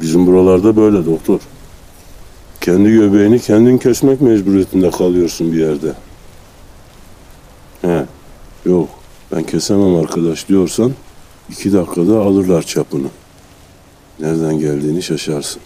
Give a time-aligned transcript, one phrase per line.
[0.00, 1.40] Bizim buralarda böyle doktor.
[2.60, 5.92] Kendi göbeğini kendin kesmek mecburiyetinde kalıyorsun bir yerde.
[7.82, 8.04] He,
[8.64, 8.88] yok
[9.32, 10.92] ben kesemem arkadaş diyorsan
[11.50, 13.08] iki dakikada alırlar çapını.
[14.20, 15.62] Nereden geldiğini şaşarsın.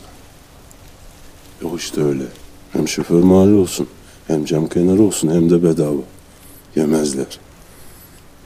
[1.62, 2.24] Yok işte öyle.
[2.72, 3.88] Hem şoför mahalli olsun,
[4.26, 6.00] hem cam kenarı olsun, hem de bedava.
[6.76, 7.38] Yemezler.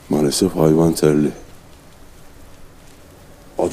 [0.09, 1.31] Maalesef hayvan terli.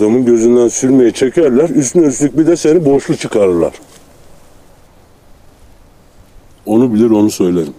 [0.00, 3.72] Adamın gözünden sürmeyi çekerler, üstüne üstlük bir de seni borçlu çıkarırlar.
[6.66, 7.74] Onu bilir onu söylerim.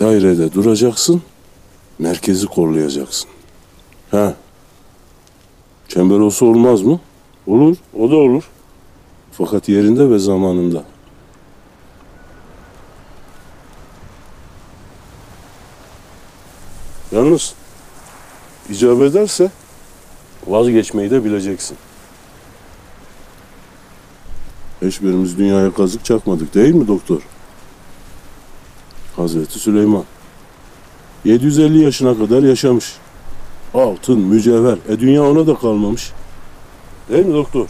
[0.00, 1.22] Dairede duracaksın,
[1.98, 3.30] merkezi kollayacaksın.
[4.10, 4.34] Ha.
[5.88, 7.00] Çember olsa olmaz mı?
[7.46, 8.50] Olur, o da olur.
[9.32, 10.84] Fakat yerinde ve zamanında.
[17.12, 17.54] Yalnız
[18.70, 19.50] icap ederse
[20.48, 21.76] vazgeçmeyi de bileceksin.
[24.82, 27.20] Hiçbirimiz dünyaya kazık çakmadık değil mi doktor?
[29.16, 30.04] Hazreti Süleyman.
[31.24, 32.94] 750 yaşına kadar yaşamış.
[33.74, 34.78] Altın, mücevher.
[34.88, 36.12] E dünya ona da kalmamış.
[37.10, 37.66] Değil mi doktor?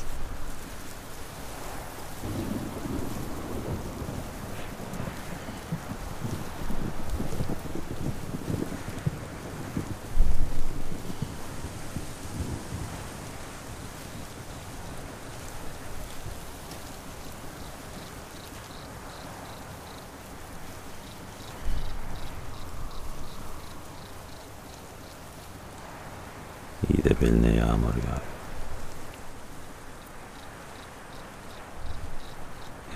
[26.90, 28.22] İyi de beline yağmur yağıyor.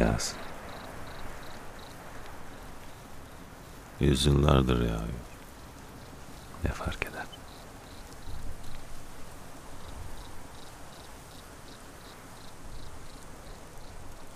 [0.01, 0.39] Yağsın.
[4.01, 5.23] Yüzyıllardır yağıyor.
[6.65, 7.27] Ne fark eder?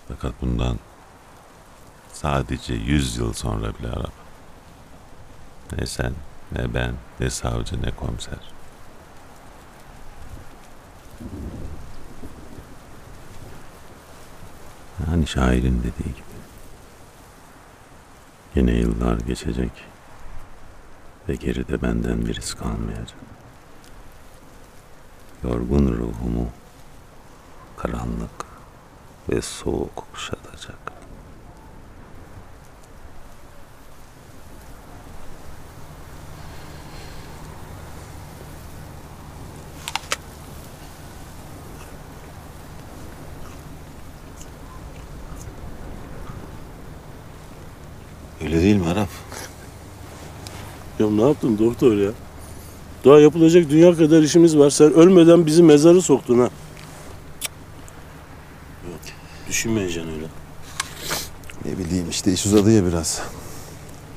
[0.07, 0.79] Fakat bundan
[2.13, 4.09] sadece yüz yıl sonra bile araba.
[5.77, 6.13] Ne sen,
[6.51, 8.56] ne ben, ne savcı, ne komiser.
[15.05, 16.37] Hani şairin dediği gibi.
[18.55, 19.71] Yine yıllar geçecek
[21.29, 23.17] ve geride benden birisi kalmayacak.
[25.43, 26.49] Yorgun ruhumu
[27.77, 28.45] karanlık
[29.29, 30.36] ve soğuk kuşatacak.
[48.43, 49.09] Öyle değil mi Arap?
[50.99, 52.11] Ya ne yaptın doktor ya?
[53.05, 54.69] Daha yapılacak dünya kadar işimiz var.
[54.69, 56.49] Sen ölmeden bizi mezarı soktun ha.
[58.89, 58.99] Yok,
[59.49, 60.25] düşünmeyeceksin öyle.
[61.65, 63.21] Ne bileyim işte iş uzadı ya biraz.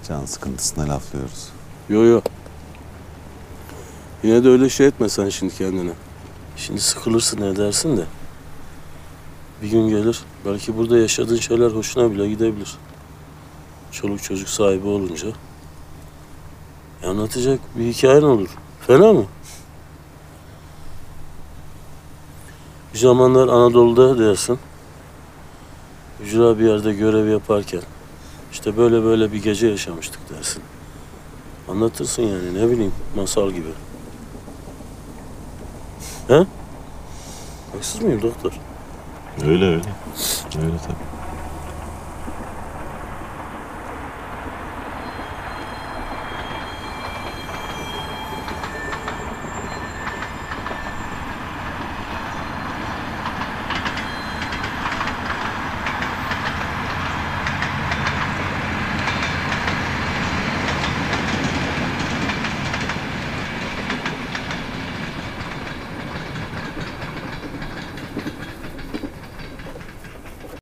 [0.09, 1.49] Can sıkıntısına laflıyoruz.
[1.89, 2.21] Yo yo.
[4.23, 5.93] Yine de öyle şey etme sen şimdi kendine.
[6.57, 8.05] Şimdi sıkılırsın edersin de.
[9.63, 10.21] Bir gün gelir.
[10.47, 12.77] Belki burada yaşadığın şeyler hoşuna bile gidebilir.
[13.93, 15.29] Çoluk çocuk sahibi olunca.
[17.03, 18.49] e, Anlatacak bir hikayen olur.
[18.87, 19.25] Fena mı?
[22.95, 24.59] Bir zamanlar Anadolu'da dersin.
[26.23, 27.83] Ücra bir yerde görev yaparken.
[28.53, 30.63] işte böyle böyle bir gece yaşamıştık dersin.
[31.69, 33.69] Anlatırsın yani ne bileyim masal gibi.
[36.29, 36.47] He?
[37.73, 38.53] Haksız mıyım doktor?
[39.47, 39.83] Öyle öyle.
[40.63, 41.20] Öyle tabii.